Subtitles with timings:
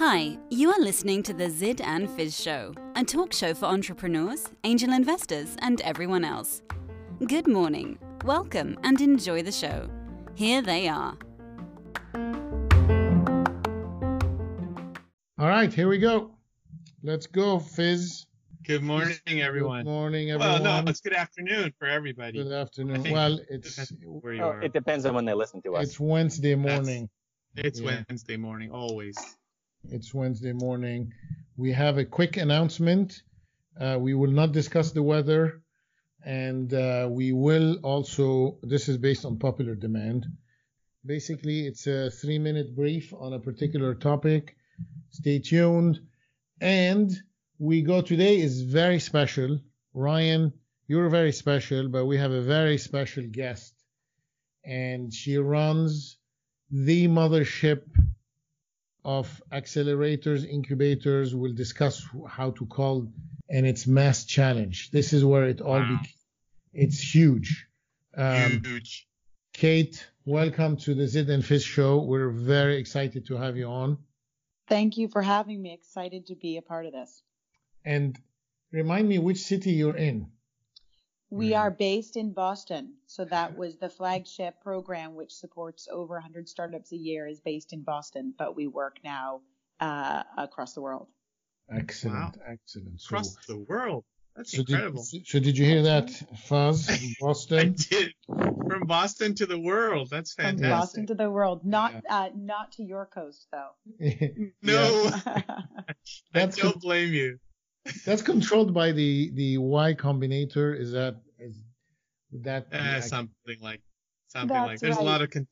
[0.00, 4.48] Hi, you are listening to the Ziad and Faz Show, a talk show for entrepreneurs,
[4.64, 6.62] angel investors, and everyone else.
[7.26, 9.90] Good morning, welcome, and enjoy the show.
[10.34, 11.18] Here they are.
[15.38, 16.30] All right, here we go.
[17.02, 18.24] Let's go, Faz.
[18.64, 19.84] Good morning, everyone.
[19.84, 20.84] Good morning, Well, everyone.
[20.86, 22.42] no, it's good afternoon for everybody.
[22.42, 23.10] Good afternoon.
[23.10, 24.62] Well, it it's depends where you Oh, are.
[24.62, 25.88] it depends on when they listen to us.
[25.88, 27.10] it's Wednesday That's- morning.
[27.56, 28.02] It's yeah.
[28.08, 29.16] Wednesday morning, always.
[29.88, 31.12] It's Wednesday morning.
[31.56, 33.22] We have a quick announcement.
[33.80, 35.62] Uh, we will not discuss the weather,
[36.24, 38.58] and uh, we will also.
[38.62, 40.26] This is based on popular demand.
[41.04, 44.56] Basically, it's a three-minute brief on a particular topic.
[45.10, 46.00] Stay tuned.
[46.60, 47.10] And
[47.58, 49.58] we go today is very special.
[49.94, 50.52] Ryan,
[50.86, 53.74] you're very special, but we have a very special guest,
[54.64, 56.18] and she runs
[56.70, 57.82] the mothership
[59.04, 61.34] of accelerators, incubators.
[61.34, 63.10] We'll discuss how to call,
[63.48, 64.90] and it's mass challenge.
[64.90, 66.00] This is where it all Wow.
[66.02, 66.08] be.
[66.84, 67.66] It's huge.
[68.16, 69.06] Um, Huge.
[69.52, 72.00] Kate, welcome to the Ziad and Faz show.
[72.02, 73.98] We're very excited to have you on.
[74.68, 75.72] Thank you for having me.
[75.72, 77.22] Excited to be a part of this.
[77.84, 78.18] And
[78.72, 80.30] remind me which city you're in.
[81.30, 81.58] We Mhm.
[81.60, 86.90] are based in Boston, so that was the flagship program, which supports over 100 startups
[86.92, 89.40] a year, is based in Boston, but we work now
[89.80, 91.08] uh, across the world.
[91.70, 93.00] Excellent, excellent.
[93.00, 94.04] So, Across the world.
[94.36, 95.04] That's so incredible.
[95.10, 96.08] did, so did you hear that,
[96.48, 96.88] Faz?
[96.90, 97.74] I Boston.
[97.88, 98.12] did.
[98.26, 100.08] From Boston to the world.
[100.10, 100.58] That's fantastic.
[100.58, 100.78] From fantastic.
[100.80, 102.00] Boston to the world, not Yeah.
[102.24, 103.70] uh, not to your coast though.
[104.62, 105.10] No,
[106.32, 107.38] That's I don't blame you.
[108.04, 110.78] That's controlled by the the Y Combinator.
[110.78, 111.62] Is that is
[112.32, 112.66] that?
[112.72, 113.80] Uh, ac- something like
[114.28, 114.80] something That's like.
[114.80, 115.48] There's a lot of con-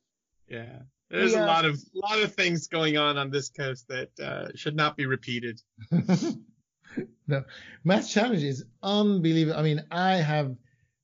[0.48, 0.80] yeah.
[1.10, 4.48] There's We a lot of lot of things going on on this coast that uh,
[4.54, 5.60] should not be repeated.
[7.26, 7.44] no,
[7.82, 9.58] Mass Challenge is unbelievable.
[9.58, 10.54] I mean, I have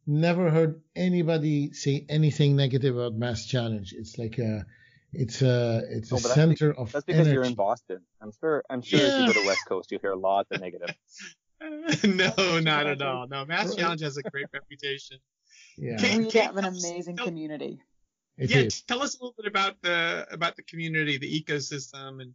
[0.06, 3.94] never heard anybody say anything negative about Mass Challenge.
[3.97, 4.66] It's like a,
[5.16, 7.34] it's a, it's a Oh, but center of That's because energy.
[7.34, 8.00] you're in Boston.
[8.20, 8.62] I'm sure.
[8.70, 10.94] I'm sure if you go to the West Coast, you hear lots of negative.
[12.04, 13.26] no, not at all.
[13.28, 15.19] No, Mass Challenge has a great reputation.
[15.76, 17.80] Yeah, Kate- we Kate, have an amazing tell- community.
[18.36, 18.82] it yeah, is.
[18.82, 22.32] tell us a little bit about the about the community, the ecosystem, and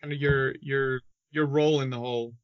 [0.00, 1.00] kind of your your
[1.30, 2.34] your role in the whole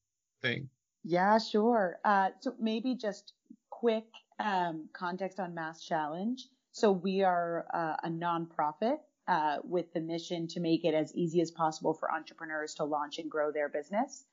[0.43, 0.69] thing.
[1.05, 1.99] Yeah, sure.
[2.05, 3.33] Uh, so maybe just
[3.71, 4.05] quick
[4.39, 6.47] um, context on Mass Challenge.
[6.73, 8.99] So we are uh, a nonprofit
[9.29, 13.19] uh, with the mission to make it as easy as possible for entrepreneurs to launch
[13.19, 14.25] and grow their business.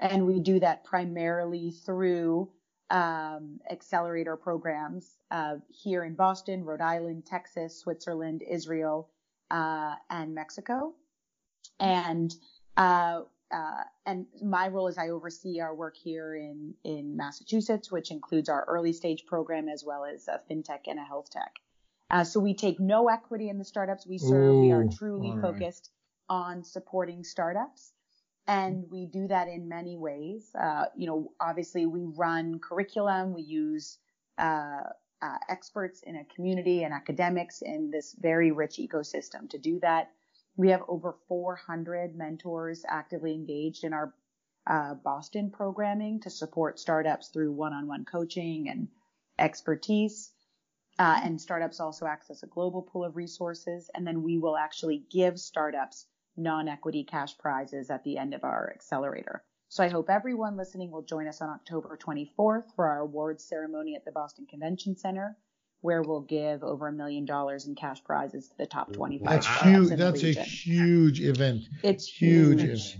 [0.00, 2.48] And we do that primarily through
[2.90, 9.10] um, accelerator programs uh, here in Boston, Rhode Island, Texas, Switzerland, Israel,
[9.50, 10.94] uh, and Mexico.
[11.80, 12.32] And
[12.76, 18.10] uh, uh, and my role is I oversee our work here in in Massachusetts, which
[18.10, 21.56] includes our early stage program as well as a fintech and a health tech.
[22.10, 24.56] Uh, so we take no equity in the startups we serve.
[24.56, 25.42] we are truly right.
[25.42, 25.90] focused
[26.28, 27.92] on supporting startups,
[28.46, 30.50] and we do that in many ways.
[30.58, 33.34] Uh, you know, obviously we run curriculum.
[33.34, 33.98] We use
[34.38, 34.80] uh,
[35.20, 40.10] uh, experts in a community and academics in this very rich ecosystem to do that.
[40.56, 44.14] We have over 400 mentors actively engaged in our
[44.66, 48.88] uh, Boston programming to support startups through one-on-one coaching and
[49.38, 50.30] expertise.
[50.98, 53.88] Uh, and startups also access a global pool of resources.
[53.94, 58.72] And then we will actually give startups non-equity cash prizes at the end of our
[58.74, 59.42] accelerator.
[59.68, 63.94] So I hope everyone listening will join us on October 24th for our awards ceremony
[63.96, 65.36] at the Boston Convention Center,
[65.82, 69.46] where we'll give over a million dollars in cash prizes to the top 25 That's
[69.62, 69.88] huge.
[69.98, 71.64] That's a huge event.
[71.82, 72.98] It's Huge huge.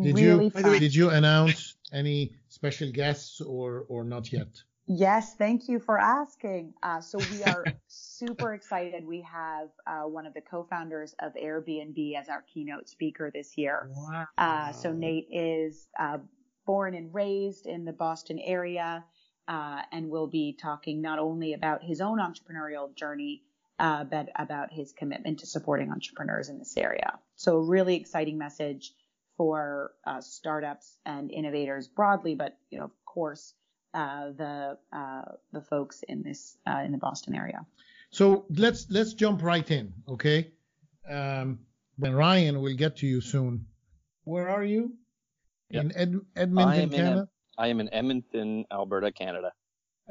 [0.00, 0.80] Did really you By the way- fun.
[0.80, 4.48] did you announce any special guests or or not yet?
[4.92, 6.74] Yes, thank you for asking.
[6.82, 9.06] Uh, so we are super excited.
[9.06, 13.88] We have uh, one of the co-founders of Airbnb as our keynote speaker this year.
[13.94, 14.26] Wow.
[14.36, 16.18] Uh, so Nate is uh,
[16.66, 19.04] born and raised in the Boston area,
[19.46, 23.44] uh, and will be talking not only about his own entrepreneurial journey,
[23.78, 27.16] uh, but about his commitment to supporting entrepreneurs in this area.
[27.36, 28.92] So a really exciting message
[29.36, 33.54] for uh, startups and innovators broadly, but you know, of course,
[33.94, 35.22] uh, the uh,
[35.52, 37.64] the folks in this uh, in the Boston area.
[38.10, 40.50] So let's let's jump right in, okay?
[41.08, 41.60] Um,
[42.02, 43.66] and Ryan will get to you soon.
[44.24, 44.94] Where are you?
[45.70, 45.84] Yep.
[45.84, 47.28] In Ed, I Edmonton, am in Canada.
[47.58, 49.52] I am in Edmonton, Alberta, Canada.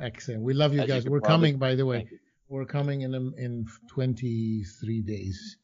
[0.02, 0.42] Excellent.
[0.44, 1.04] We love you As guys.
[1.04, 2.08] could We're probably- coming, by the way.
[2.48, 5.58] We're coming in in 23 days.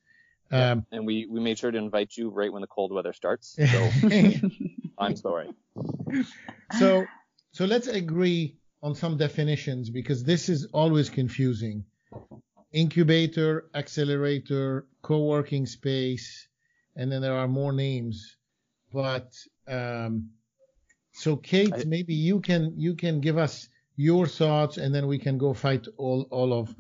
[0.52, 3.56] Um, And we, we made sure to invite you right when the cold weather starts.
[3.58, 3.90] So
[5.00, 5.50] I'm sorry.
[6.78, 7.06] so
[7.56, 11.86] so let's agree on some definitions because this is always confusing.
[12.74, 16.50] Incubator, accelerator, co-working space,
[16.98, 18.36] and then there are more names.
[18.92, 19.32] But
[19.70, 20.32] um,
[21.14, 25.18] so Kate, I- maybe you can you can give us your thoughts, and then we
[25.18, 26.76] can go fight all all of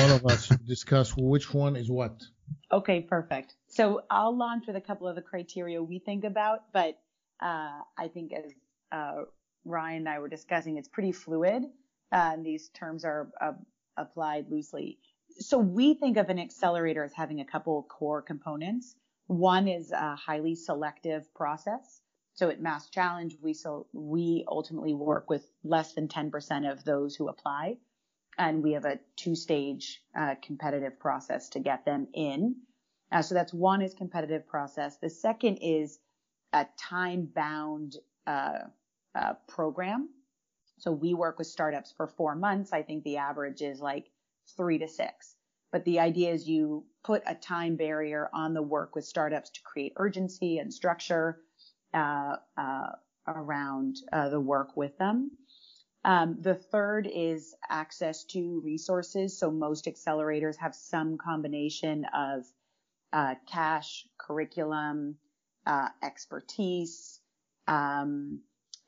[0.00, 2.22] all of us to discuss which one is what.
[2.70, 3.56] Okay, perfect.
[3.66, 7.00] So I'll launch with a couple of the criteria we think about, but
[7.42, 8.52] uh, I think as
[8.92, 9.22] uh,
[9.64, 11.64] Ryan and I were discussing, it's pretty fluid,
[12.12, 13.52] uh, and these terms are uh,
[13.96, 14.98] applied loosely.
[15.38, 18.96] So we think of an accelerator as having a couple core components.
[19.26, 22.00] One is a highly selective process.
[22.34, 27.14] So at Mass Challenge, we so we ultimately work with less than 10% of those
[27.14, 27.76] who apply
[28.40, 32.56] and we have a two-stage uh, competitive process to get them in.
[33.12, 34.96] Uh, so that's one is competitive process.
[34.96, 35.98] The second is
[36.52, 37.96] a time-bound
[38.26, 38.60] uh,
[39.14, 40.08] uh, program.
[40.78, 42.72] So we work with startups for four months.
[42.72, 44.10] I think the average is like
[44.56, 45.34] three to six.
[45.72, 49.60] But the idea is you put a time barrier on the work with startups to
[49.62, 51.40] create urgency and structure
[51.94, 52.92] uh, uh,
[53.26, 55.30] around uh, the work with them.
[56.04, 59.38] Um, the third is access to resources.
[59.38, 62.46] So most accelerators have some combination of
[63.12, 65.16] uh, cash, curriculum,
[65.66, 67.20] uh, expertise,
[67.68, 68.40] um,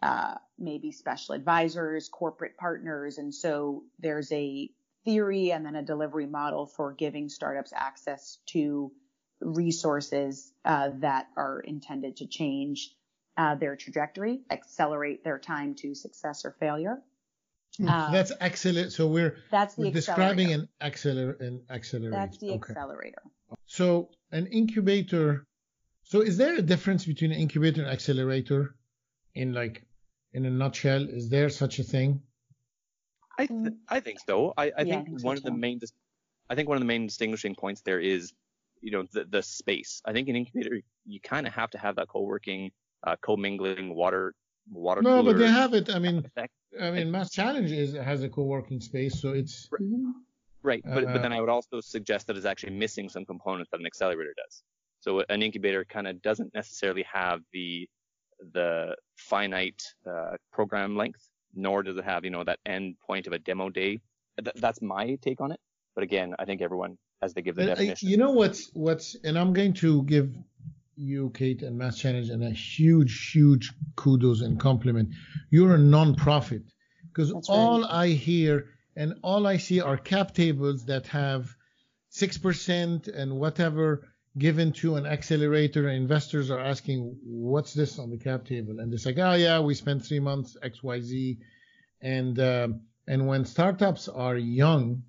[0.03, 4.71] uh, maybe special advisors, corporate partners, and so there's a
[5.05, 8.93] theory and then a delivery model for giving startups access to
[9.41, 12.95] resources uh, that are intended to change
[13.37, 17.03] uh, their trajectory, accelerate their time to success or failure.
[17.81, 18.93] Uh, That's accelerate.
[18.93, 22.11] So we're that's the we're describing an acceler an accelerator.
[22.11, 22.57] That's the okay.
[22.57, 23.23] accelerator.
[23.67, 25.47] So an incubator.
[26.03, 28.75] So is there a difference between an incubator and accelerator?
[29.35, 29.87] In like,
[30.35, 32.23] in a nutshell, is there such a thing?
[33.39, 34.53] I th- I think so.
[34.57, 35.93] I, I Yeah, I think think so one of the main dis-
[36.51, 38.33] I think one of the main distinguishing points there is
[38.81, 40.03] you know the the space.
[40.05, 42.71] I think in incubator you kind of have to have that co-working,
[43.07, 44.35] uh, co-mingling, water
[44.71, 45.03] water.
[45.03, 45.91] No, but they have it.
[45.91, 46.53] I mean, effect.
[46.81, 49.69] I mean, Mass Challenge is has a co-working space, so it's
[50.63, 53.71] Right, but Uh, but then I would also suggest that it's actually missing some components
[53.73, 54.63] that an accelerator does.
[55.01, 57.89] So an incubator kind of doesn't necessarily have the
[58.53, 63.33] the finite uh, program length, nor does it have you know that end point of
[63.33, 64.01] a demo day.
[64.43, 65.61] Th- that's my take on it.
[65.95, 68.71] But again, I think everyone, as they give the But, uh, definition, you know what's
[68.73, 70.35] what's, and I'm going to give
[70.97, 75.11] you, Kate, and Mass Challenge, and a huge, huge kudos and compliment.
[75.51, 76.63] You're a non-profit
[77.09, 78.67] because all I hear
[78.97, 81.55] and all I see are cap tables that have
[82.09, 85.89] six percent and whatever given to an accelerator.
[85.89, 89.61] And investors are asking, "What's this on the cap table?" And it's like, "Oh yeah,
[89.61, 91.39] we spent three months X Y Z,"
[92.01, 95.03] and um, and when startups are young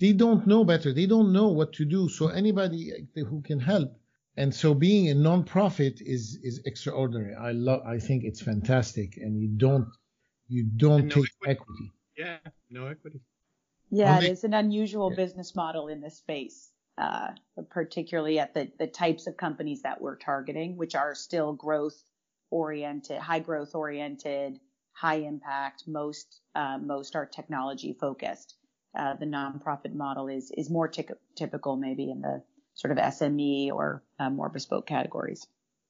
[0.00, 0.92] they don't know better.
[0.94, 2.08] They don't know what to do.
[2.08, 3.94] So anybody who can help.
[4.36, 7.34] And so being a non-profit is is extraordinary.
[7.34, 7.82] I love.
[7.86, 9.18] I think it's fantastic.
[9.18, 9.88] And you don't
[10.48, 11.50] you don't no take equity.
[11.50, 11.92] equity.
[12.16, 12.38] Yeah,
[12.70, 13.20] no equity.
[13.90, 15.16] Yeah, it is an unusual Yeah.
[15.16, 16.69] business model in this space,
[17.00, 17.30] uh,
[17.70, 22.00] particularly at the, the types of companies that we're targeting, which are still growth
[22.50, 24.60] oriented, high growth oriented,
[24.92, 25.84] high impact.
[25.86, 28.56] Most uh, most are technology focused.
[28.96, 32.42] Uh, the nonprofit model is is more tic- typical, maybe in the
[32.74, 35.46] sort of SME or uh, more bespoke categories.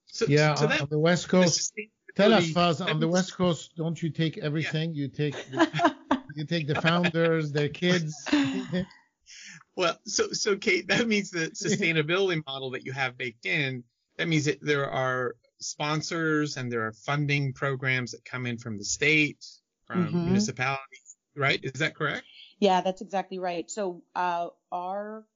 [0.06, 1.72] So, Yeah, so on, that on the West the Coast.
[2.14, 4.94] Tell us, sustainability- Faz, on the West Coast, don't you take everything?
[4.94, 5.94] You take the,
[6.36, 8.28] you take the founders, their kids.
[9.76, 13.84] Well, so so Kate, that means the sustainability model that you have baked in.
[14.18, 18.76] That means that there are sponsors and there are funding programs that come in from
[18.76, 19.44] the state,
[19.86, 20.24] from Mhm.
[20.24, 21.60] municipalities, right?
[21.62, 22.24] Is that correct?
[22.58, 23.70] Yeah, that's exactly right.
[23.70, 25.26] So uh, our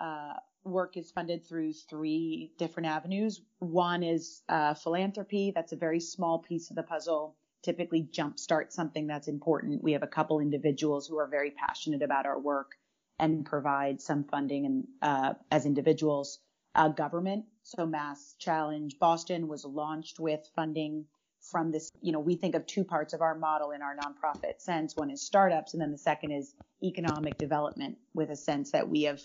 [0.00, 0.34] uh,
[0.64, 3.40] work is funded through three different avenues.
[3.58, 5.52] One is uh, philanthropy.
[5.54, 7.36] That's a very small piece of the puzzle.
[7.62, 9.82] Typically, jumpstart something that's important.
[9.82, 12.72] We have a couple individuals who are very passionate about our work
[13.18, 16.38] and provide some funding and uh, as individuals.
[16.76, 17.44] Uh, government.
[17.62, 21.06] So Mass Challenge Boston was launched with funding
[21.40, 24.60] from this, you know, we think of two parts of our model in our nonprofit
[24.60, 24.96] sense.
[24.96, 29.02] One is startups, and then the second is economic development, with a sense that we
[29.02, 29.20] have,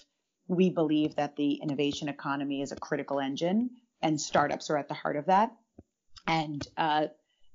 [0.48, 4.94] we believe that the innovation economy is a critical engine, and startups are at the
[4.94, 5.52] heart of that.
[6.28, 7.08] And uh,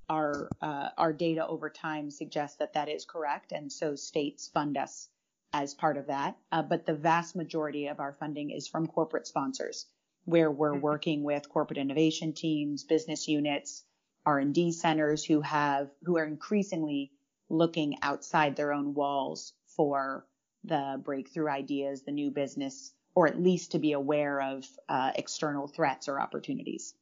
[0.09, 4.77] our uh, our data over time suggests that that is correct, and so states fund
[4.77, 5.09] us
[5.55, 6.37] as part of that.
[6.51, 9.87] Uh, but the vast majority of our funding is from corporate sponsors.
[10.27, 13.85] where we're working with corporate innovation teams, business units,
[14.25, 17.13] R&D centers who have who are increasingly
[17.51, 20.27] looking outside their own walls for
[20.65, 25.69] the breakthrough ideas, the new business, or at least to be aware of uh, external
[25.69, 26.95] threats or opportunities.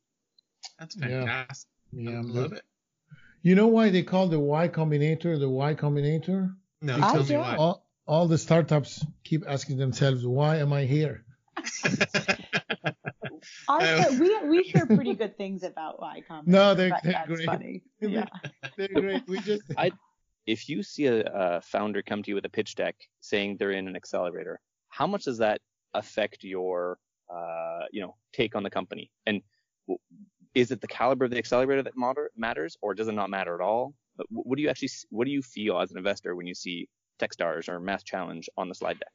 [0.81, 1.71] That's fantastic.
[1.93, 2.65] Yeah, yeah I love it.
[3.43, 6.57] You know why they call the Y Combinator the Y Combinator?
[6.81, 7.55] No, I tell me why.
[7.55, 11.25] All, all the startups keep asking themselves, why am I here?
[13.69, 16.47] Our, we we hear pretty good things about Y Combinator.
[16.47, 17.47] No, they're, they're that's great.
[17.47, 17.83] Funny.
[18.01, 18.27] Yeah,
[18.77, 19.23] they're great.
[19.29, 19.93] We just I,
[20.47, 23.73] if you see a, a founder come to you with a pitch deck saying they're
[23.73, 25.61] in an accelerator, how much does that
[25.95, 26.99] affect your
[27.33, 29.11] uh, you know take on the company?
[29.27, 29.43] And
[30.55, 31.95] is it the caliber of the accelerator that
[32.37, 33.95] matters, or does it not matter at all?
[34.31, 36.89] What do you actually what do you feel as an investor when you see
[37.23, 39.13] Techstars or Mass Challenge on the slide deck?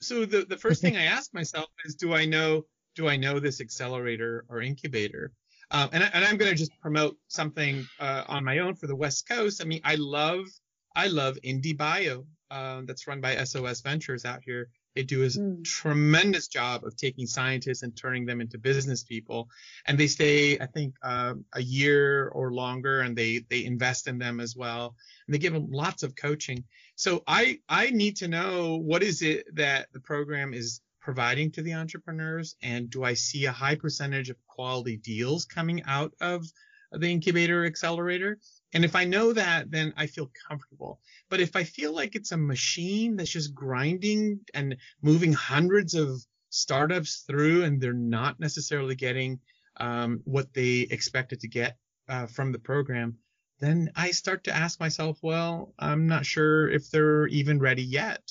[0.00, 3.38] So the the first thing I ask myself is, do I know do I know
[3.38, 5.32] this accelerator or incubator?
[5.70, 8.86] Um, and, I, and I'm going to just promote something uh, on my own for
[8.86, 9.60] the West Coast.
[9.60, 10.46] I mean, I love
[10.94, 14.68] I love IndieBio uh, that's run by SOS Ventures out here.
[14.96, 15.62] They do a mm.
[15.62, 19.50] tremendous job of taking scientists and turning them into business people.
[19.86, 24.18] And they stay, I think, uh, a year or longer, and they they invest in
[24.18, 24.96] them as well.
[25.26, 26.64] And they give them lots of coaching.
[26.96, 31.62] So I I need to know what is it that the program is providing to
[31.62, 36.44] the entrepreneurs, and do I see a high percentage of quality deals coming out of
[36.90, 38.38] the incubator accelerator?
[38.72, 41.00] And if I know that, then I feel comfortable.
[41.28, 46.20] But if I feel like it's a machine that's just grinding and moving hundreds of
[46.50, 49.40] startups through and they're not necessarily getting
[49.78, 51.76] um, what they expected to get
[52.08, 53.18] uh, from the program,
[53.60, 58.22] then I start to ask myself, well, I'm not sure if they're even ready yet.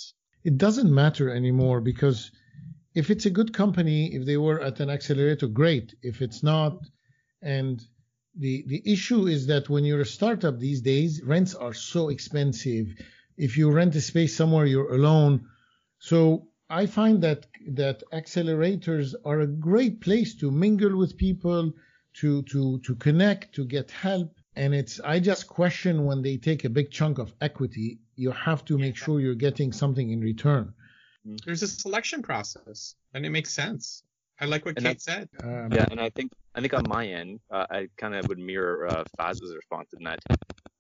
[0.44, 2.32] It doesn't matter anymore because
[2.94, 5.96] if it's a good company, if they were at an accelerator, great.
[6.02, 6.86] If it's not,
[7.42, 7.84] and
[8.38, 12.88] the the issue is that when you're a startup these days, rents are so expensive.
[13.38, 15.48] If you rent a space somewhere, you're alone.
[16.00, 21.74] So I find that that accelerators are a great place to mingle with people,
[22.16, 24.36] to to to connect, to get help.
[24.56, 28.64] And it's I just question when they take a big chunk of equity, you have
[28.66, 30.74] to make sure you're getting something in return.
[31.26, 31.38] Mm-hmm.
[31.46, 34.04] There's a selection process, and it makes sense.
[34.40, 35.30] I like what and Kate said.
[35.42, 38.40] Um, yeah, and I think I think on my end, uh, I kind of would
[38.40, 40.20] mirror uh, Faz's response in that.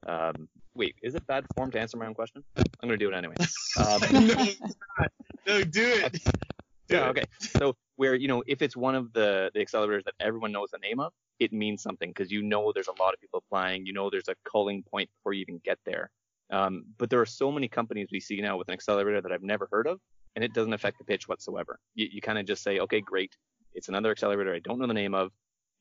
[0.06, 2.44] Um, wait, is it bad form to answer my own question?
[2.58, 3.36] I'm gonna do it anyway.
[3.78, 4.48] Um, no,
[5.46, 6.14] no, do it.
[6.88, 7.26] Do yeah, okay.
[7.58, 10.78] So where you know if it's one of the the accelerators that everyone knows the
[10.78, 13.86] name of, it means something because you know there's a lot of people applying.
[13.86, 16.10] You know there's a culling point before you even get there.
[16.52, 19.44] Um, but there are so many companies we see now with an accelerator that I've
[19.44, 20.00] never heard of,
[20.36, 21.80] and it doesn't affect the pitch whatsoever.
[21.96, 23.36] You, you kind of just say, okay, great.
[23.74, 25.32] It's another accelerator I don't know the name of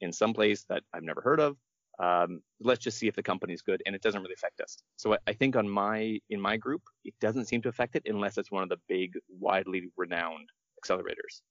[0.00, 1.56] in some place that I've never heard of.
[1.98, 4.76] Um, let's just see if the company's good, and it doesn't really affect us.
[4.96, 8.02] So I, I think on my in my group, it doesn't seem to affect it
[8.06, 10.48] unless it's one of the big, widely renowned
[10.82, 11.42] accelerators.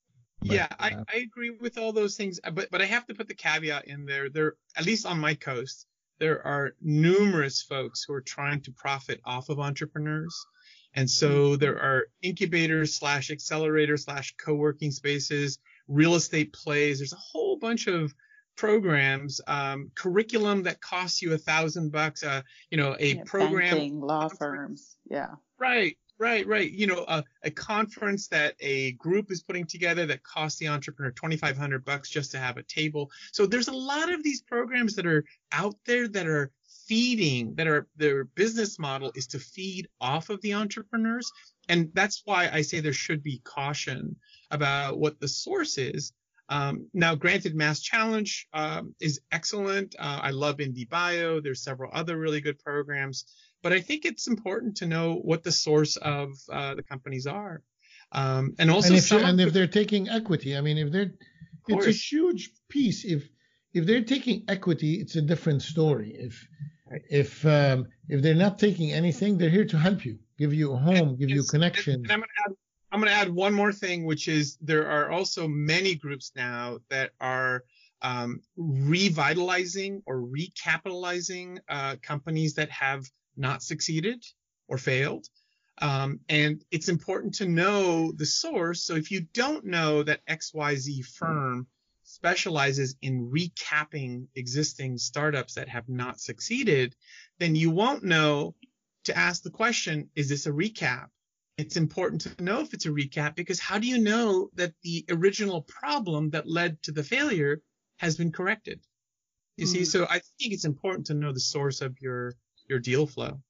[0.42, 3.34] Yeah, I, I agree with all those things, but but I have to put the
[3.34, 4.28] caveat in there.
[4.28, 5.86] There, at least on my coast,
[6.18, 10.34] there are numerous folks who are trying to profit off of entrepreneurs.
[10.94, 11.60] And so mm-hmm.
[11.60, 16.98] there are incubators slash accelerators slash co-working spaces, real estate plays.
[16.98, 18.14] There's a whole bunch of
[18.56, 23.76] programs, um, curriculum that costs you a thousand bucks, uh, you know, a yeah, program.
[23.76, 24.96] Banking, law firms.
[25.10, 25.34] Yeah.
[25.58, 25.96] Right.
[26.18, 26.70] Right, right.
[26.70, 31.10] You know, a, a conference that a group is putting together that costs the entrepreneur
[31.10, 33.10] 2,500 bucks just to have a table.
[33.32, 36.52] So there's a lot of these programs that are out there that are
[36.86, 41.30] feeding, that are their business model is to feed off of the entrepreneurs.
[41.68, 44.14] And that's why I say there should be caution
[44.50, 46.12] about what the source is.
[46.48, 49.96] Um, now, granted, Mass Challenge um, is excellent.
[49.98, 51.42] Uh, I love IndieBio.
[51.42, 53.24] There's several other really good programs
[53.64, 57.62] but I think it's important to know what the source of uh, the companies are.
[58.12, 61.12] Um, and also, and if, and if they're taking equity, I mean, if they're,
[61.66, 63.04] it's a huge piece.
[63.04, 63.26] If
[63.72, 66.10] if they're taking equity, it's a different story.
[66.10, 66.46] If
[66.90, 67.00] right.
[67.10, 70.76] if um, if they're not taking anything, they're here to help you, give you a
[70.76, 72.04] home, and give you connections.
[72.04, 72.52] And I'm gonna add,
[72.92, 76.78] I'm going to add one more thing, which is there are also many groups now
[76.90, 77.64] that are
[78.02, 84.24] um, revitalizing or recapitalizing uh, companies that have not succeeded
[84.68, 85.26] or failed.
[85.78, 88.84] Um, and it's important to know the source.
[88.84, 91.66] So if you don't know that XYZ firm
[92.04, 96.94] specializes in recapping existing startups that have not succeeded,
[97.38, 98.54] then you won't know
[99.04, 101.08] to ask the question, is this a recap?
[101.56, 105.04] it's important to know if it's a recap because how do you know that the
[105.10, 107.60] original problem that led to the failure
[107.98, 108.80] has been corrected?
[109.56, 109.68] You mm.
[109.68, 112.34] see, so I think it's important to know the source of your
[112.68, 113.40] your deal flow.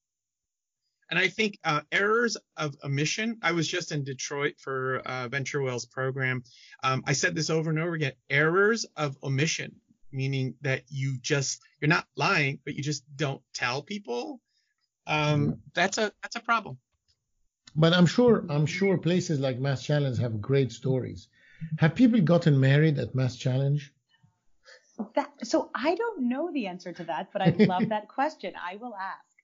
[1.11, 3.39] And I think uh, errors of omission.
[3.43, 6.43] I was just in Detroit for uh, VentureWell's program.
[6.83, 8.13] Um, I said this over and over again.
[8.31, 9.77] Errors of omission,
[10.11, 14.41] meaning that you just you're not lying, but you just don't tell people.
[15.07, 15.59] Um, mm.
[15.75, 16.79] That's a that's a problem.
[17.77, 21.29] But I'm sure I'm sure places like Mass Challenge have great stories.
[21.79, 23.93] Have people gotten married at Mass Challenge?
[25.15, 28.53] That, so I don't know the answer to that, but I love that question.
[28.57, 29.35] I will ask.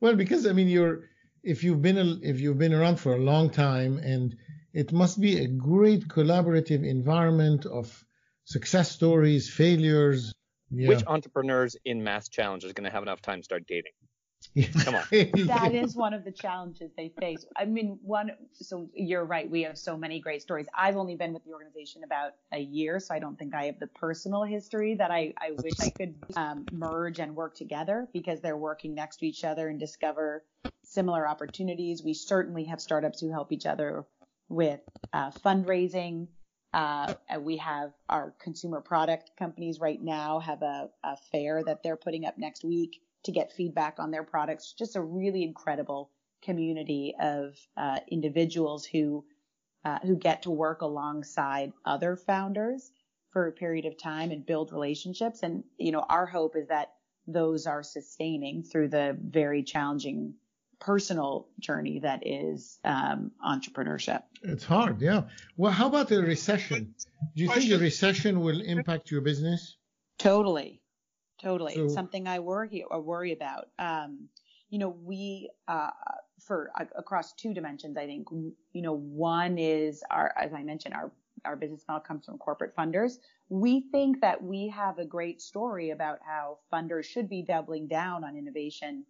[0.00, 1.10] Well, because I mean, you're
[1.42, 4.36] if you've been a, if you've been around for a long time, and
[4.72, 8.04] it must be a great collaborative environment of
[8.44, 10.32] success stories, failures.
[10.70, 10.88] Yeah.
[10.88, 13.92] Which entrepreneurs in Mass Challenge is going to have enough time to start dating?
[14.84, 15.04] Come on.
[15.46, 17.44] that is one of the challenges they face.
[17.56, 19.48] I mean, one, so you're right.
[19.50, 20.66] We have so many great stories.
[20.76, 23.78] I've only been with the organization about a year, so I don't think I have
[23.78, 28.40] the personal history that I, I wish I could um, merge and work together because
[28.40, 30.44] they're working next to each other and discover
[30.84, 32.02] similar opportunities.
[32.02, 34.04] We certainly have startups who help each other
[34.48, 34.80] with
[35.12, 36.28] uh, fundraising.
[36.74, 41.96] Uh, we have our consumer product companies right now have a, a fair that they're
[41.96, 44.72] putting up next week to get feedback on their products.
[44.72, 46.10] Just a really incredible
[46.42, 49.24] community of uh, individuals who
[49.84, 52.92] uh, who get to work alongside other founders
[53.30, 55.42] for a period of time and build relationships.
[55.42, 56.92] And you know, our hope is that
[57.26, 60.34] those are sustaining through the very challenging
[60.80, 64.22] personal journey that is um, entrepreneurship.
[64.42, 65.22] It's hard, yeah.
[65.56, 66.94] Well, how about the recession?
[67.36, 69.76] Do you think the recession will impact your business?
[70.18, 70.81] Totally.
[71.42, 71.74] Totally.
[71.74, 73.68] So, it's something I worry or worry about.
[73.78, 74.28] Um,
[74.70, 75.90] you know, we uh,
[76.40, 78.28] for uh, across two dimensions, I think.
[78.30, 81.12] You know, one is our, as I mentioned, our
[81.44, 83.14] our business model comes from corporate funders.
[83.48, 88.22] We think that we have a great story about how funders should be doubling down
[88.22, 89.04] on innovation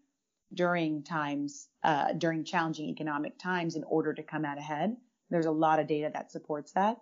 [0.54, 4.96] during times uh, during challenging economic times in order to come out ahead.
[5.30, 6.98] There's a lot of data that supports that,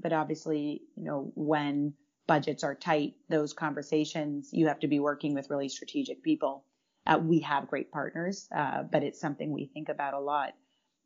[0.00, 1.94] but obviously, you know, when
[2.28, 6.64] budgets are tight, those conversations, you have to be working with really strategic people.
[7.06, 10.52] Uh, we have great partners, uh, but it's something we think about a lot.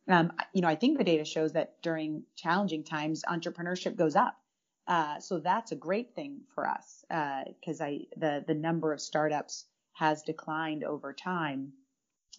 [0.08, 4.36] Um, you know, I think the data shows that during challenging times, entrepreneurship goes up.
[4.88, 9.00] Uh, so that's a great thing for us because uh, I the the number of
[9.00, 11.72] startups has declined over time,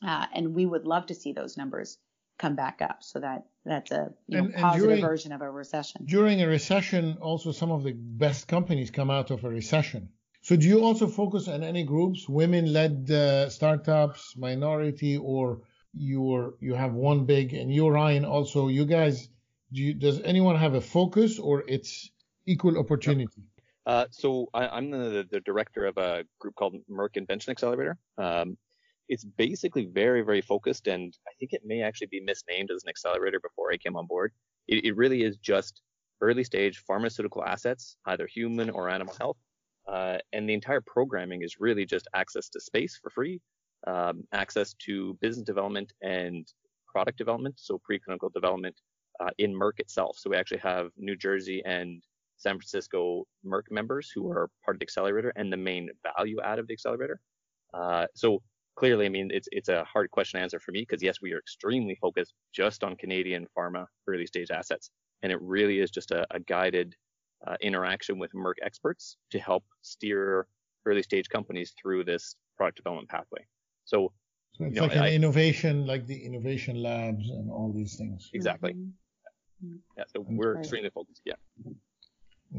[0.05, 1.99] uh, and we would love to see those numbers
[2.37, 2.97] come back up.
[3.01, 6.05] So that that's a you know, and, and positive during, version of a recession.
[6.05, 10.09] During a recession, also some of the best companies come out of a recession.
[10.41, 15.61] So do you also focus on any groups, women-led uh, startups, minority, or
[15.93, 19.29] you're you have one big and you Ryan also you guys
[19.71, 22.09] do you, does anyone have a focus or it's
[22.45, 23.43] equal opportunity?
[23.85, 27.97] Uh, so I, am the, the director of a group called Merck Invention Accelerator.
[28.17, 28.57] Um,
[29.09, 32.89] it's basically very, very focused, and I think it may actually be misnamed as an
[32.89, 34.31] accelerator before I came on board.
[34.67, 35.81] It, it really is just
[36.21, 39.37] early stage pharmaceutical assets, either human or animal health.
[39.87, 43.41] Uh, and the entire programming is really just access to space for free,
[43.87, 46.47] um, access to business development and
[46.87, 48.75] product development, so preclinical development
[49.19, 50.17] uh, in Merck itself.
[50.17, 52.01] So we actually have New Jersey and
[52.37, 56.59] San Francisco Merck members who are part of the accelerator and the main value add
[56.59, 57.19] of the accelerator.
[57.73, 58.41] Uh, so
[58.75, 61.33] clearly, I mean, it's it's a hard question to answer for me because yes, we
[61.33, 66.11] are extremely focused just on Canadian pharma early stage assets, and it really is just
[66.11, 66.95] a, a guided
[67.47, 70.47] uh, interaction with Merck experts to help steer
[70.85, 73.45] early stage companies through this product development pathway.
[73.85, 74.11] So,
[74.53, 77.95] so it's you know, like an I, innovation, like the innovation labs and all these
[77.97, 78.29] things.
[78.33, 78.73] Exactly.
[78.73, 79.75] Mm-hmm.
[79.97, 80.03] Yeah.
[80.13, 81.21] So we're extremely focused.
[81.25, 81.35] Yeah.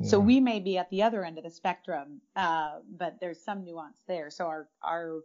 [0.03, 3.64] So we may be at the other end of the spectrum, uh, but there's some
[3.64, 4.29] nuance there.
[4.29, 5.20] So our our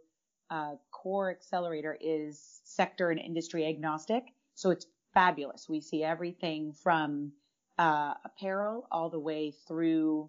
[0.50, 4.24] uh, core accelerator is sector and industry agnostic.
[4.54, 5.68] So it's fabulous.
[5.68, 7.32] We see everything from
[7.78, 10.28] uh, apparel all the way through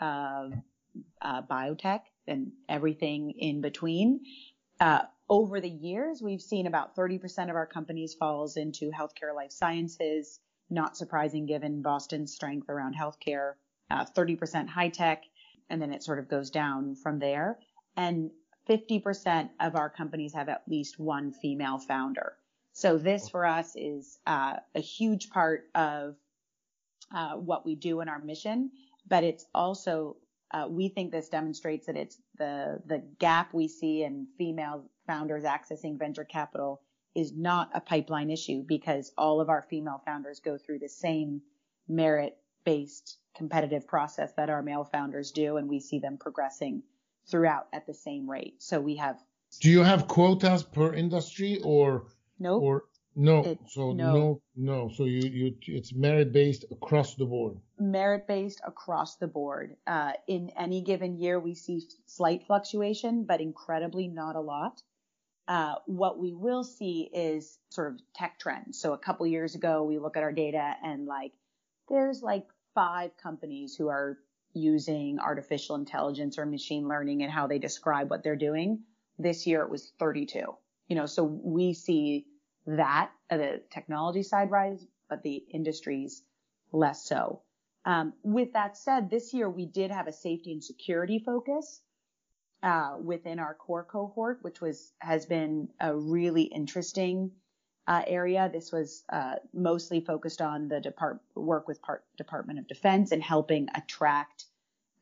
[0.00, 0.48] uh,
[1.22, 4.20] uh biotech and everything in between.
[4.78, 9.52] Uh, over the years, we've seen about 30% of our companies falls into healthcare life
[9.52, 10.38] sciences.
[10.68, 13.54] Not surprising given Boston's strength around healthcare.
[13.90, 15.22] 30% uh, high tech,
[15.70, 17.58] and then it sort of goes down from there.
[17.96, 18.30] And
[18.68, 22.36] 50% of our companies have at least one female founder.
[22.72, 26.16] So this for us is uh, a huge part of
[27.14, 28.70] uh, what we do in our mission,
[29.06, 30.16] but it's also
[30.52, 35.44] uh, we think this demonstrates that it's the the gap we see in female founders
[35.44, 36.82] accessing venture capital
[37.14, 41.42] is not a pipeline issue because all of our female founders go through the same
[41.88, 46.82] merit based competitive process that our male founders do, and we see them progressing
[47.28, 48.62] throughout at the same rate.
[48.62, 49.18] So we have.
[49.60, 52.06] Do you have quotas per industry or?
[52.38, 52.54] No.
[52.54, 52.62] Nope.
[52.62, 54.14] Or no, it, so no.
[54.14, 54.90] no, no.
[54.94, 57.58] So you, you, it's merit based across the board.
[57.78, 59.76] Merit based across the board.
[59.86, 64.82] Uh, in any given year, we see slight fluctuation, but incredibly not a lot.
[65.46, 68.78] Uh, what we will see is sort of tech trends.
[68.78, 71.32] So a couple years ago, we look at our data and like,
[71.88, 74.18] there's like five companies who are
[74.54, 78.80] using artificial intelligence or machine learning and how they describe what they're doing.
[79.18, 80.40] This year it was 32.
[80.88, 82.26] You know, so we see
[82.66, 86.22] that the technology side rise, but the industries
[86.72, 87.42] less so.
[87.84, 91.80] Um, with that said, this year we did have a safety and security focus
[92.62, 97.32] uh, within our core cohort, which was has been a really interesting
[97.86, 98.50] uh, area.
[98.52, 103.22] This was uh, mostly focused on the depart work with part, Department of Defense and
[103.22, 104.44] helping attract,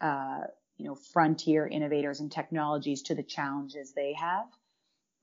[0.00, 0.42] uh,
[0.78, 4.46] you know, frontier innovators and technologies to the challenges they have.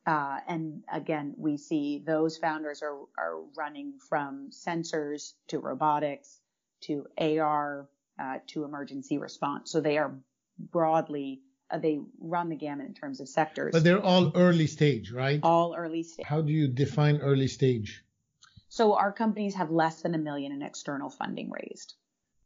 [0.06, 6.40] Uh, and again, we see those founders are, are running from sensors to robotics
[6.82, 7.90] to AR
[8.20, 9.70] uh, to emergency response.
[9.70, 10.16] So they are
[10.58, 13.72] broadly, uh, they run the gamut in terms of sectors.
[13.72, 15.40] But they're all early stage, right?
[15.44, 16.26] All early stage.
[16.26, 18.04] How do you define early stage?
[18.70, 21.96] So our companies have less than a million in external funding raised.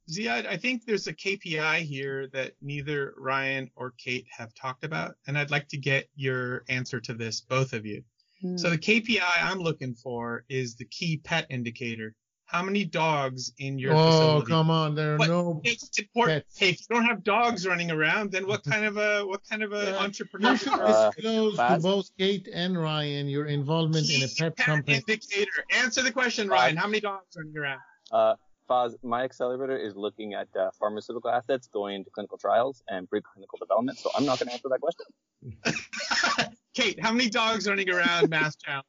[0.10, 5.16] Ziad, I think there's a KPI here that neither Ryan or Kate have talked about,
[5.28, 8.04] and I'd like to get your answer to this, both of you.
[8.44, 8.60] Mm.
[8.60, 12.16] So the KPI I'm looking for is the key pet indicator.
[12.52, 14.52] How many dogs in your oh, facility?
[14.52, 16.44] Oh, come on, there are what, no it's important.
[16.44, 16.60] Pets.
[16.60, 19.64] Hey, if you don't have dogs running around, then what kind of a what kind
[19.64, 20.52] of a entrepreneur?
[20.52, 24.58] You should uh, disclose to both Kate and Ryan your involvement key in a pet,
[24.58, 24.98] pet company.
[24.98, 25.66] Indicator.
[25.72, 26.76] Answer the question, Ryan.
[26.76, 27.80] How many dogs running around?
[28.12, 28.36] Uh,
[28.70, 33.60] Faz, my accelerator is looking at uh, pharmaceutical assets going into clinical trials and preclinical
[33.60, 36.52] development, so I'm not going to answer that question.
[36.74, 38.86] Kate, how many dogs running around Mass Challenge?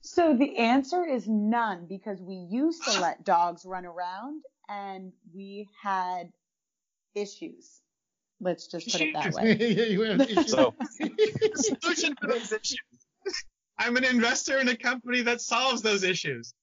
[0.00, 5.68] So the answer is none because we used to let dogs run around and we
[5.82, 6.30] had
[7.14, 7.80] issues.
[8.40, 9.56] Let's just put it that way.
[9.58, 10.50] yeah, you have issues.
[10.50, 10.74] So,
[11.54, 12.78] solution for those issues.
[13.78, 16.54] I'm an investor in a company that solves those issues.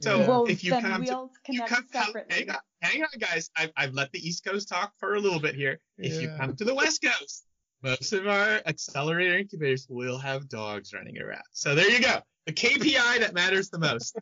[0.00, 1.84] So well, if you come we'll to, you come,
[2.30, 3.50] hang on, hang on, guys.
[3.56, 5.80] I've, I've let the East Coast talk for a little bit here.
[5.96, 6.20] If yeah.
[6.20, 7.46] you come to the West Coast,
[7.82, 11.42] most of our accelerator incubators will have dogs running around.
[11.52, 12.20] So there you go.
[12.48, 14.16] The KPI that matters the most.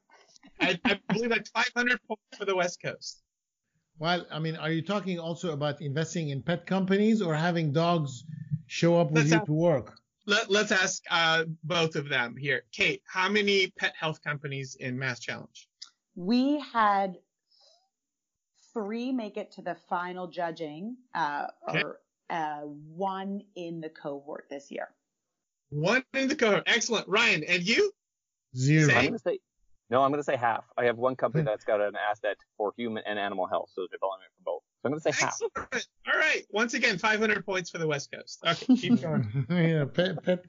[0.60, 3.22] I, I believe that's 500 points for the West Coast.
[4.00, 8.24] Well, I mean, are you talking also about investing in pet companies or having dogs
[8.66, 9.94] show up with Let's you have, to work?
[10.26, 12.64] let, us ask uh, both of them here.
[12.72, 15.68] Kate, how many pet health companies in Mass Challenge?
[16.16, 17.18] We had
[18.74, 21.84] three make it to the final judging, uh, okay.
[21.84, 24.88] or uh, one in the cohort this year.
[25.70, 26.64] One in the cohort.
[26.66, 27.06] Excellent.
[27.06, 27.92] Ryan, and you?
[28.56, 28.94] Zero.
[28.94, 29.38] I'm gonna say,
[29.88, 30.64] no, I'm going to say half.
[30.76, 34.32] I have one company that's got an asset for human and animal health, so development
[34.36, 34.62] for both.
[34.82, 35.52] So I'm going to say Excellent.
[35.56, 35.86] half.
[36.12, 36.42] All right.
[36.50, 38.40] Once again, 500 points for the West Coast.
[38.44, 39.46] Okay, keep going.
[39.50, 40.44] yeah, pet, pet.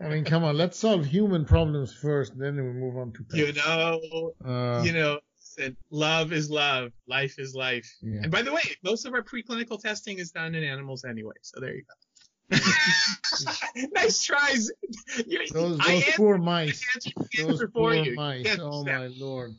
[0.00, 0.56] I mean, come on.
[0.56, 3.36] Let's solve human problems first, then we move on to pets.
[3.36, 5.20] You know, uh, you know,
[5.90, 7.90] love is love, life is life.
[8.02, 8.20] Yeah.
[8.22, 11.34] And by the way, most of our preclinical testing is done in animals anyway.
[11.42, 11.94] So there you go.
[13.92, 14.70] nice tries.
[15.52, 16.84] Those, those poor mice.
[17.38, 18.58] Those poor mice.
[18.60, 19.54] Oh my lord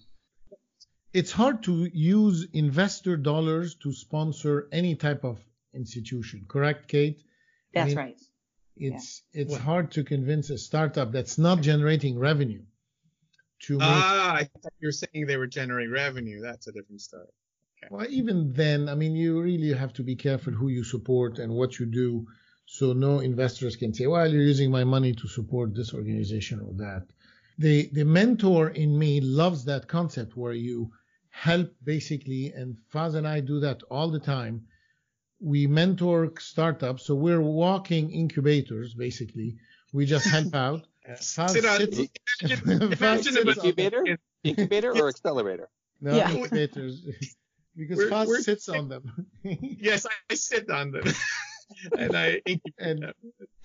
[1.15, 5.39] it's hard to use investor dollars to sponsor any type of
[5.73, 7.23] institution, correct, Kate?
[7.73, 8.21] That's I mean, right.
[8.75, 9.43] It's yeah.
[9.43, 12.63] it's hard to convince a startup that's not generating revenue
[13.61, 13.87] to make.
[13.87, 16.41] Ah, I thought you were saying they were generating revenue.
[16.41, 17.31] That's a different story.
[17.77, 17.87] Okay.
[17.89, 21.53] Well, even then, I mean, you really have to be careful who you support and
[21.53, 22.27] what you do,
[22.65, 26.73] so no investors can say, "Well, you're using my money to support this organization or
[26.73, 27.05] that."
[27.57, 30.91] The the mentor in me loves that concept where you
[31.29, 34.65] help basically, and Faz and I do that all the time.
[35.39, 39.57] We mentor startups, so we're walking incubators basically.
[39.93, 40.87] We just help out.
[41.07, 41.99] Faz sits,
[42.41, 45.69] incubator, incubator or accelerator?
[46.01, 46.31] No, yeah.
[46.31, 47.03] incubators.
[47.75, 49.27] because we're, Faz we're, sits on them.
[49.43, 51.03] yes, I sit on them.
[51.97, 52.41] and I
[52.79, 53.13] and,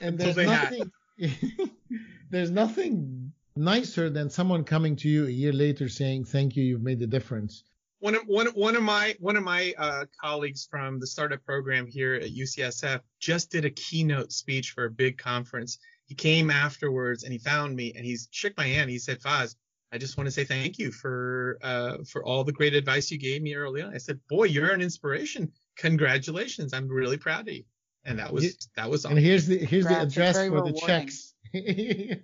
[0.01, 0.91] and there's nothing
[2.31, 6.83] there's nothing nicer than someone coming to you a year later saying, "Thank you, you've
[6.83, 7.65] made a difference."
[7.99, 11.87] One of one one of my one of my uh, colleagues from the startup program
[11.87, 15.79] here at UCSF just did a keynote speech for a big conference.
[16.07, 18.91] he came afterwards and he found me and he shook my hand.
[18.91, 19.55] He said, Faz,
[19.93, 23.19] I just want to say thank you for uh, for all the great advice you
[23.19, 23.95] gave me early on.
[23.95, 25.53] I said, boy, you're an inspiration.
[25.77, 26.73] Congratulations.
[26.73, 27.65] I'm really proud of you.
[28.05, 29.17] And that was that was awesome.
[29.17, 30.15] And here's the here's Congrats.
[30.15, 30.75] the address for rewarding.
[30.75, 31.35] the checks.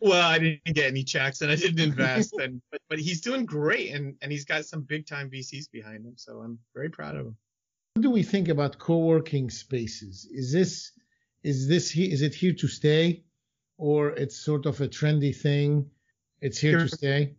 [0.00, 3.46] well, I didn't get any checks and I didn't invest and but, but he's doing
[3.46, 6.14] great and, and he's got some big time VCs behind him.
[6.16, 7.36] So I'm very proud of him.
[7.94, 10.28] What do we think about co-working spaces?
[10.30, 10.92] Is this
[11.42, 13.24] is this is it here to stay
[13.78, 15.86] or it's sort of a trendy thing?
[16.40, 17.34] It's here, here to stay.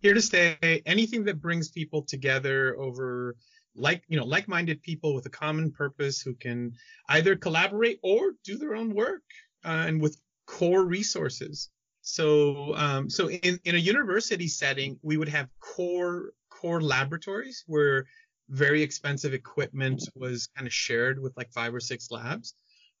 [0.00, 0.82] Here to stay.
[0.86, 3.36] Anything that brings people together over
[3.76, 6.72] like you know like-minded people with a common purpose who can
[7.08, 9.22] either collaborate or do their own work
[9.64, 11.70] uh, and with core resources.
[12.02, 18.06] So um, so in, in a university setting, we would have core core laboratories where
[18.50, 22.54] very expensive equipment was kind of shared with like five or six labs.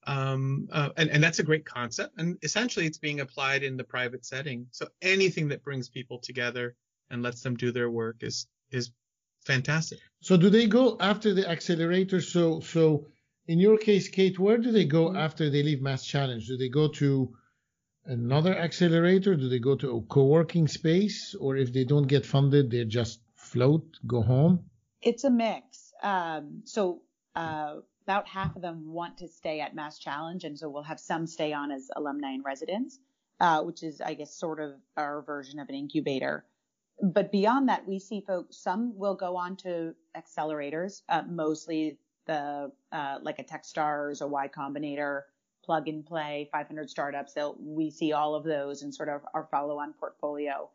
[0.06, 2.14] Um, uh, and, and that's a great concept.
[2.18, 4.66] And essentially, it's being applied in the private setting.
[4.70, 6.76] So anything that brings people together
[7.10, 8.90] and lets them do their work is is
[9.44, 9.98] fantastic.
[10.20, 12.20] So do they go after the accelerator?
[12.20, 13.06] So so
[13.46, 16.46] in your case, Kate, where do they go after they leave Mass Challenge?
[16.46, 17.34] Do they go to
[18.06, 19.34] another accelerator?
[19.34, 21.34] Do they go to a co-working space?
[21.34, 24.64] Or if they don't get funded, they just float, go home?
[25.02, 25.92] It's a mix.
[26.02, 27.02] Um, so
[27.36, 27.76] uh,
[28.06, 31.26] about half of them want to stay at Mass Challenge, and so we'll have some
[31.26, 32.98] stay on as alumni and residents,
[33.40, 36.44] uh, which is, I guess, sort of our version of an incubator.
[37.02, 38.56] But beyond that, we see folks.
[38.56, 44.48] Some will go on to accelerators, uh, mostly the uh, like a Techstars or Y
[44.48, 45.22] Combinator,
[45.64, 47.32] plug and play, 500 startups.
[47.34, 50.70] They'll, we see all of those in sort of our follow-on portfolio,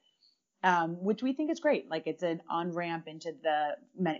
[0.63, 1.89] um, which we think is great.
[1.89, 3.77] Like it's an on ramp into the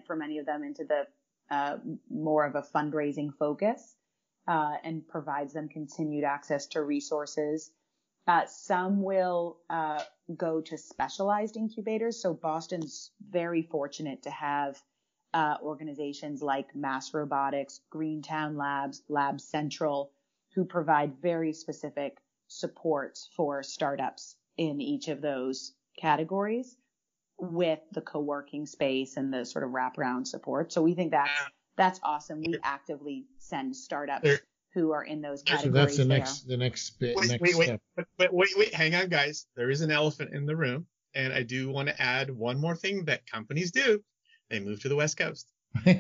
[0.08, 1.06] for many of them into the
[1.54, 1.78] uh,
[2.10, 3.96] more of a fundraising focus
[4.48, 7.72] uh, and provides them continued access to resources.
[8.30, 10.04] Uh, some will uh,
[10.38, 12.22] go to specialized incubators.
[12.22, 14.80] So Boston's very fortunate to have
[15.34, 20.12] uh, organizations like Mass Robotics, Greentown Labs, Lab Central,
[20.54, 26.78] who provide very specific supports for startups in each of those categories
[27.40, 30.72] with the co-working space and the sort of wraparound support.
[30.72, 31.32] So we think that's
[31.78, 32.44] that's awesome.
[32.46, 34.30] We actively send startups
[34.80, 35.64] who are in those categories.
[35.64, 36.18] So that's the there.
[36.18, 37.16] next the next bit.
[37.16, 39.46] Wait, next wait, wait, wait, wait, wait, wait, hang on, guys.
[39.56, 42.76] There is an elephant in the room, and I do want to add one more
[42.76, 44.02] thing that companies do.
[44.50, 45.48] They move to the West Coast.
[45.86, 45.96] Some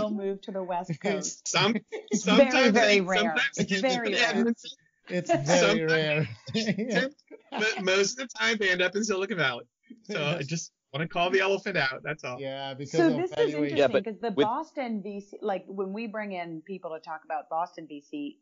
[0.00, 1.46] will move to the West Coast.
[1.46, 1.76] Some,
[2.12, 3.34] sometimes very, very rare.
[3.56, 4.54] It's very rare.
[5.08, 6.28] It's very rare.
[7.50, 9.64] but most of the time they end up in Silicon Valley.
[10.04, 12.02] So I just want to call the elephant out.
[12.02, 12.40] That's all.
[12.40, 16.32] Yeah, because so this is interesting because the with, Boston VC, like when we bring
[16.32, 18.36] in people to talk about Boston VC,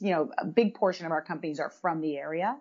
[0.00, 2.56] you know, a big portion of our companies are from the area.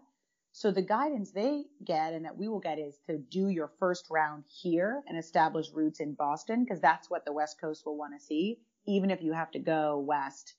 [0.56, 4.06] So the guidance they get and that we will get is to do your first
[4.12, 8.14] round here and establish roots in Boston because that's what the West Coast will want
[8.18, 10.54] to see, even if you have to go west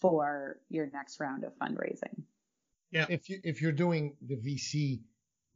[0.00, 2.24] for your next round of fundraising.
[2.90, 3.06] Yeah.
[3.08, 5.02] If you if you're doing the VC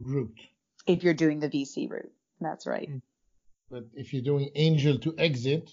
[0.00, 0.38] route.
[0.86, 2.90] If you're doing the VC route, that's right.
[2.90, 3.02] Mm.
[3.70, 5.70] But if you're doing angel to exit,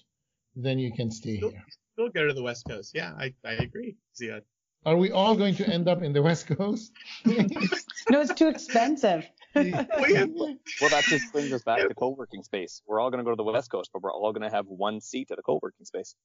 [0.55, 1.63] then you can stay still, here.
[1.93, 2.91] Still go to the West Coast.
[2.95, 4.41] Yeah, I, I agree, Ziad.
[4.85, 6.93] Are we all going to end up in the West Coast?
[7.25, 9.29] no, it's too expensive.
[9.55, 12.81] well, that just brings us back to co-working space.
[12.87, 14.67] We're all going to go to the West Coast, but we're all going to have
[14.67, 16.15] one seat at a co-working space.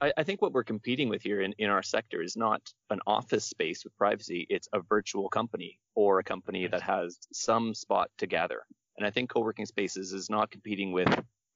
[0.00, 3.00] I, I, think what we're competing with here in, in our sector is not an
[3.06, 4.46] office space with privacy.
[4.50, 8.62] It's a virtual company or a company that has some spot to gather.
[8.98, 11.08] And I think co-working spaces is not competing with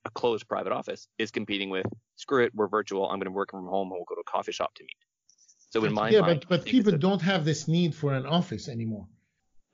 [0.05, 1.09] a closed private office.
[1.19, 3.09] It's competing with screw it, we're virtual.
[3.09, 4.97] I'm going to work from home and we'll go to a coffee shop to meet.
[5.71, 8.69] So in my yeah, mind, but but people don't have this need for an office
[8.69, 9.07] anymore.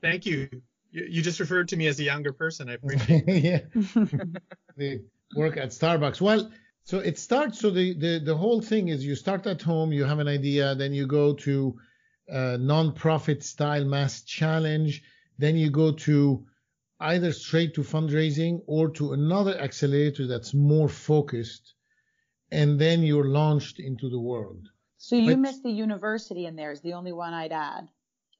[0.02, 0.48] Thank you.
[0.90, 2.68] You, you just referred to me as a younger person.
[2.68, 3.24] I appreciate.
[3.26, 3.60] yeah.
[4.76, 5.00] they
[5.34, 6.20] work at Starbucks.
[6.20, 6.50] Well,
[6.86, 7.58] so it starts.
[7.58, 10.74] So the, the the whole thing is you start at home, you have an idea,
[10.76, 11.76] then you go to
[12.28, 15.02] a non-profit style mass challenge,
[15.36, 16.46] then you go to
[17.00, 21.74] either straight to fundraising or to another accelerator that's more focused,
[22.52, 24.68] and then you're launched into the world.
[24.96, 27.88] So you but, missed the university in there is the only one I'd add.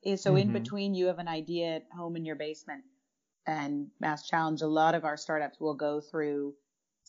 [0.04, 0.38] Is so mm-hmm.
[0.38, 2.84] in between you have an idea at home in your basement
[3.44, 4.62] and mass challenge.
[4.62, 6.54] A lot of our startups will go through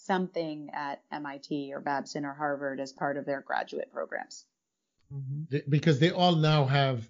[0.07, 4.45] something at MIT or Babson or Harvard as part of their graduate programs.
[5.13, 5.57] Mm-hmm.
[5.69, 7.07] Because they all now have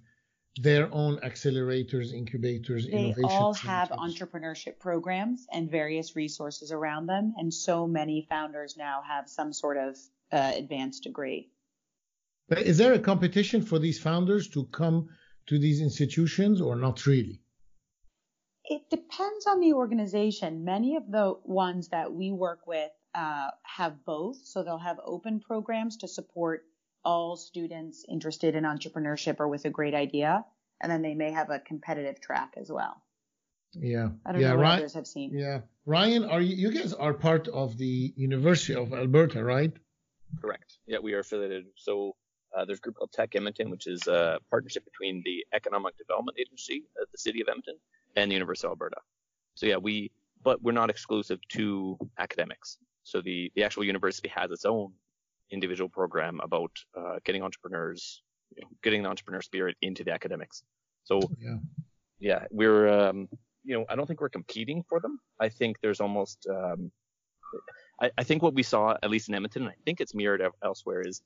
[0.59, 3.21] their own accelerators, incubators, innovation.
[3.21, 9.01] they all have entrepreneurship programs and various resources around them, and so many founders now
[9.07, 9.95] have some sort of
[10.31, 11.49] uh, advanced degree.
[12.49, 15.09] But is there a competition for these founders to come
[15.47, 17.41] to these institutions or not really?
[18.69, 20.65] It depends on the organization.
[20.65, 24.37] Many of the ones that we work with uh, have both.
[24.43, 26.65] So they'll have open programs to support
[27.05, 30.45] all students interested in entrepreneurship or with a great idea.
[30.81, 33.01] And then they may have a competitive track as well.
[33.73, 34.09] Yeah.
[34.25, 35.31] I don't yeah, know what Ryan, others have seen.
[35.33, 35.61] Yeah.
[35.85, 39.71] Ryan, are you, you guys are part of the University of Alberta, right?
[40.41, 40.77] Correct.
[40.85, 41.65] Yeah, we are affiliated.
[41.75, 42.15] So
[42.55, 46.37] uh, there's a group called Tech Edmonton, which is a partnership between the Economic Development
[46.37, 47.75] Agency at the City of Edmonton
[48.17, 48.97] and the University of Alberta.
[49.53, 50.11] So yeah, we,
[50.43, 52.77] but we're not exclusive to academics.
[53.03, 54.91] So the, the actual university has its own
[55.51, 58.21] individual program about uh, getting entrepreneurs,
[58.55, 60.63] you know, getting the entrepreneur spirit into the academics.
[61.05, 61.57] So Yeah.
[62.19, 63.29] yeah, we're, um,
[63.63, 65.19] you know, I don't think we're competing for them.
[65.39, 66.91] I think there's almost, um,
[68.01, 70.41] I, I think what we saw, at least in Edmonton, and I think it's mirrored
[70.63, 71.21] elsewhere, is,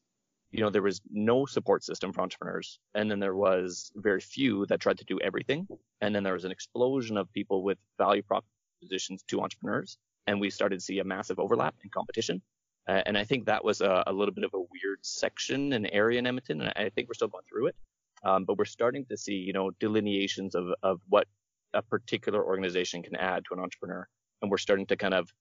[0.51, 4.65] you know, there was no support system for entrepreneurs, and then there was very few
[4.67, 5.67] that tried to do everything,
[6.01, 10.49] and then there was an explosion of people with value propositions to entrepreneurs, and we
[10.49, 12.41] started to see a massive overlap in competition.
[12.87, 15.89] Uh, and I think that was a, a little bit of a weird section and
[15.91, 17.75] area in Edmonton, and I think we're still going through it.
[18.23, 21.27] Um, but we're starting to see, you know, delineations of, of what
[21.73, 24.07] a particular organization can add to an entrepreneur.
[24.41, 25.33] And we're starting to kind of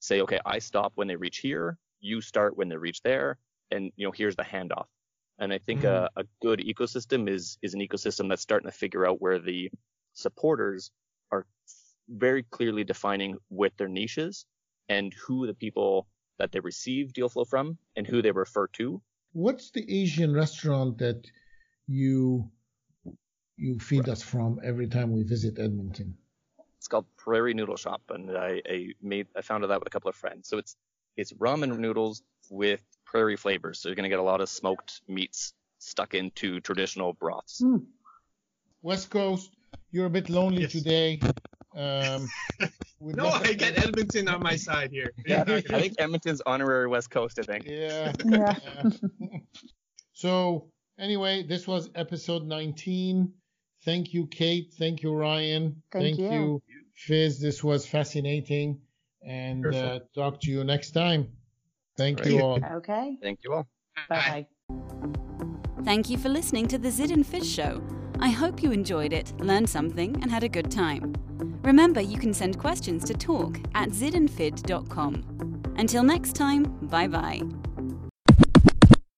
[0.00, 3.38] say, okay, I stop when they reach here, you start when they reach there,
[3.70, 4.86] and you know, here's the handoff.
[5.38, 6.20] And I think a, mm-hmm.
[6.20, 9.70] a good ecosystem is is an ecosystem that's starting to figure out where the
[10.14, 10.90] supporters
[11.30, 11.46] are
[12.08, 14.46] very clearly defining what their niche is
[14.88, 19.00] and who the people that they receive deal flow from and who they refer to.
[19.32, 21.26] What's the Asian restaurant that
[21.86, 22.50] you
[23.56, 26.16] you feed us from every time we visit Edmonton?
[26.78, 30.08] It's called Prairie Noodle Shop, and I, I made I founded that with a couple
[30.08, 30.48] of friends.
[30.48, 30.76] So it's
[31.16, 33.80] it's ramen noodles with prairie flavors.
[33.80, 37.64] So you're gonna get a lot of smoked meats stuck into traditional broths.
[38.82, 39.50] West Coast,
[39.90, 40.72] you're a bit lonely Yes.
[40.72, 41.20] today.
[41.74, 42.28] Um,
[43.00, 45.12] No, I get Edmonton on my side here.
[45.24, 47.38] Yeah, I think Edmonton's honorary West Coast.
[47.38, 47.64] I think.
[47.66, 48.12] Yeah.
[48.24, 48.54] Yeah.
[48.62, 49.38] yeah.
[50.12, 53.32] so anyway, this was episode 19.
[53.84, 54.74] Thank you, Kate.
[54.76, 55.80] Thank you, Ryan.
[55.92, 56.60] Thank you.
[57.06, 57.38] Faz.
[57.40, 58.80] This was fascinating.
[59.24, 61.28] And uh, talk to you next time.
[61.98, 62.34] Thank Great.
[62.34, 62.64] you all.
[62.76, 63.18] Okay.
[63.20, 63.66] Thank you all.
[64.08, 64.74] Bye bye.
[65.84, 67.82] Thank you for listening to the Ziad and Faz Show.
[68.20, 71.14] I hope you enjoyed it, learned something, and had a good time.
[71.62, 75.74] Remember, you can send questions to talk at ziadandfaz.com.
[75.76, 77.42] Until next time, bye bye.